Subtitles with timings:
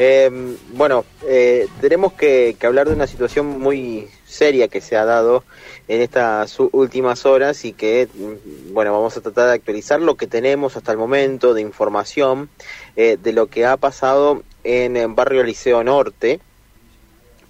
[0.00, 5.42] Eh, bueno, eh, tenemos que, hablar de una situación muy seria que se ha dado
[5.88, 10.28] en estas últimas horas y que, mm, bueno, vamos a tratar de actualizar lo que
[10.28, 12.48] tenemos hasta el momento de información
[12.94, 16.40] eh, de lo que ha pasado en, el Barrio Liceo Norte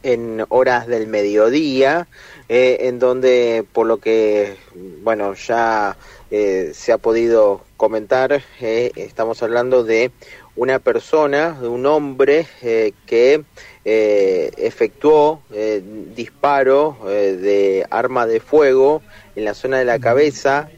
[0.02, 2.08] en horas del mediodía,
[2.48, 4.56] en donde por lo que,
[5.02, 5.96] bueno, ya
[6.30, 10.10] se ha podido comentar, estamos hablando de
[10.58, 13.44] una persona, un hombre eh, que
[13.84, 15.80] eh, efectuó eh,
[16.16, 19.00] disparo de arma de fuego
[19.36, 20.68] en la zona de la cabeza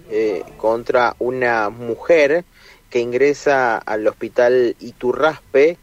[0.59, 2.45] contra una mujer
[2.91, 5.78] que ingresa al hospital Iturraspe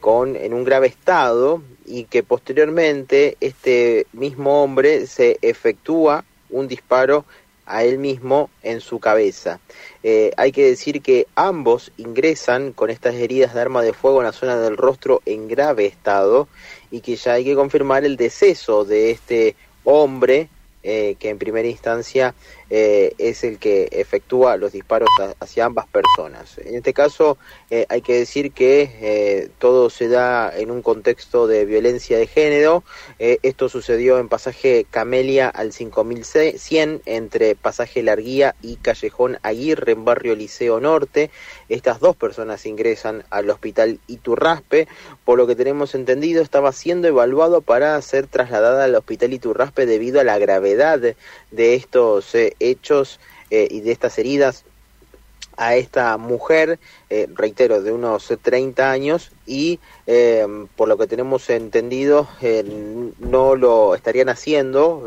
[0.00, 7.24] con, en un grave estado y que posteriormente este mismo hombre se efectúa un disparo
[7.66, 9.60] a él mismo en su cabeza.
[10.02, 14.26] Eh, hay que decir que ambos ingresan con estas heridas de arma de fuego en
[14.26, 16.48] la zona del rostro en grave estado
[16.90, 20.48] y que ya hay que confirmar el deceso de este hombre
[20.88, 22.36] eh, que en primera instancia
[22.70, 25.08] eh, es el que efectúa los disparos
[25.40, 26.58] hacia ambas personas.
[26.58, 27.38] En este caso
[27.70, 32.84] eh, hay que decir que todo se da en un contexto de violencia de género.
[33.18, 40.36] esto sucedió en pasaje Camelia al 5100 entre pasaje Larguía y Callejón Aguirre en barrio
[40.36, 41.30] Liceo Norte.
[41.68, 44.86] Estas dos personas ingresan al hospital Iturraspe.
[45.24, 50.20] Por lo que tenemos entendido estaba siendo evaluado para ser trasladada al hospital Iturraspe debido
[50.20, 50.75] a la gravedad
[51.50, 54.64] de estos eh, hechos eh, y de estas heridas
[55.56, 59.78] a esta mujer, eh, reitero, de unos 30 años y
[60.76, 62.28] por lo que tenemos entendido
[63.18, 65.06] no lo estarían haciendo.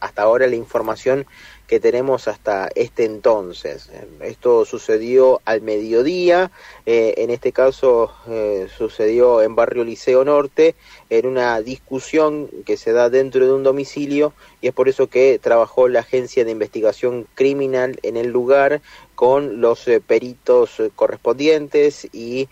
[0.00, 1.26] hasta ahora la información
[1.70, 3.90] que tenemos hasta este entonces.
[4.22, 6.50] Esto sucedió al mediodía,
[6.84, 10.74] eh, en este caso eh, sucedió en Barrio Liceo Norte,
[11.10, 15.38] en una discusión que se da dentro de un domicilio y es por eso que
[15.40, 18.82] trabajó la Agencia de Investigación Criminal en el lugar
[19.14, 22.48] con los eh, peritos correspondientes y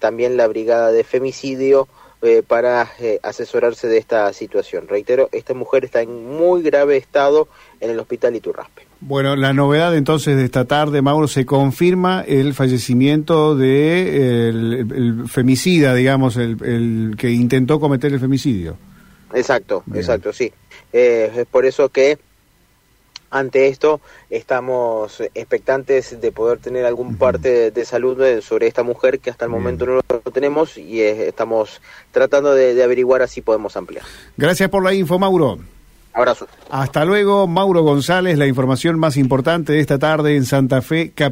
[0.00, 1.88] también la Brigada de Femicidio
[2.22, 4.88] eh, para eh, asesorarse de esta situación.
[4.88, 7.48] Reitero, esta mujer está en muy grave estado
[7.80, 8.82] en el hospital Iturraspe.
[9.00, 15.94] Bueno, la novedad entonces de esta tarde, Mauro, se confirma el fallecimiento de el, femicida,
[15.94, 18.76] digamos, el, que intentó cometer el femicidio.
[19.32, 20.52] Exacto, exacto, sí.
[20.92, 22.18] Eh, es por eso que
[23.30, 29.30] ante esto estamos expectantes de poder tener algún parte de, salud sobre esta mujer que
[29.30, 31.80] hasta el momento no lo tenemos y estamos
[32.10, 34.04] tratando de, averiguar así podemos ampliar.
[34.36, 35.58] Gracias por la info, Mauro.
[36.12, 36.48] Abrazo.
[36.70, 41.30] Hasta luego, Mauro González, la información más importante de esta tarde en Santa Fe, capital.